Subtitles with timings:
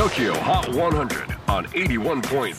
[0.00, 2.54] TOKYO HOT 100 on 81.3 J-WAVE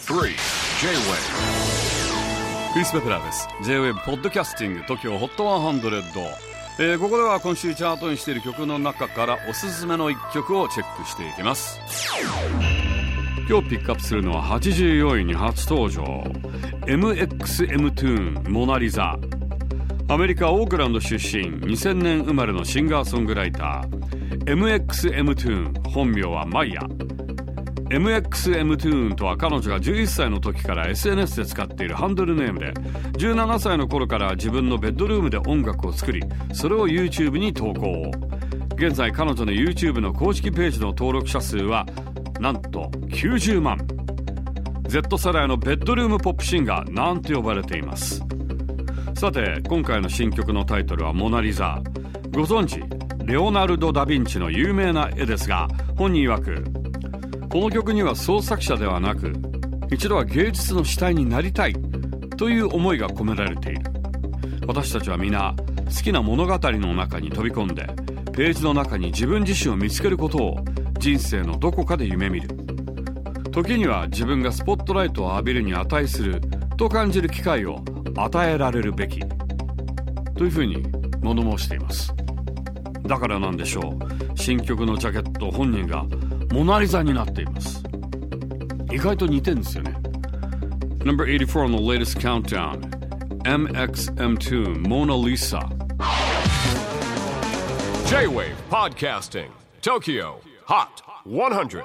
[2.72, 3.48] クリス・ベプラーです。
[3.64, 6.04] J-WAVE ポッドキャスティング TOKYO HOT 100、
[6.78, 11.80] えー、ここでは今週チャートにしている曲の中からおすすめの一曲をチェックしていきます。
[13.50, 16.04] 今日ピックアップするのは84位に初登場。
[16.86, 19.18] MXM トゥーンモナリザ
[20.10, 24.02] アメリカ・オークランド出身2000年生まれのシンガーソングライター。
[24.46, 26.82] MXM トゥーン本名はマイヤ
[27.92, 32.72] MXM トゥーンとは彼女が11歳の時から SNS で使っているハンドルネームで
[33.20, 36.22] 17歳の頃から自分のベッドルームで音楽を作り
[36.54, 38.10] それを YouTube に投稿。
[38.76, 41.86] 現在彼女の YouTube の公式ページの登録者数は
[42.40, 43.78] なんと90万。
[44.88, 48.24] Z 世代のベッドルームポップシンガーなんて呼ばれています。
[49.16, 51.82] さて今回の新曲のタイトルは「モナ・リザ」
[52.32, 52.82] ご存知
[53.26, 55.68] レオナルド・ダ・ヴィンチの有名な絵ですが
[55.98, 56.81] 本人曰く
[57.52, 59.34] この曲には創作者ではなく
[59.92, 61.76] 一度は芸術の主体になりたい
[62.38, 63.82] という思いが込められている。
[64.66, 65.54] 私たちは皆
[65.86, 67.88] 好きな物語の中に飛び込んで
[68.32, 70.66] ページの中に自分自身を見つけることを
[70.98, 72.48] 人生のどこかで夢見る。
[73.52, 76.40] 時には自分がスポットライトを浴びるに値する
[76.78, 77.84] と感じる機会を
[78.16, 79.20] 与えられるべき
[80.38, 80.82] というふうに
[81.20, 82.14] 物申しています。
[83.06, 84.40] だからなんでしょう。
[84.40, 86.06] 新曲のジャケット本人が
[86.53, 87.83] モナリザになっています
[88.93, 89.97] 意外と似てるんですよね
[91.05, 92.81] Number 84 on the latest countdown
[93.45, 95.61] MXM2 Mona Lisa
[98.09, 99.51] J-WAVE PODCASTING
[99.83, 101.85] TOKYO HOT 100